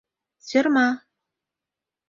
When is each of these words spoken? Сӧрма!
Сӧрма! 0.47 0.87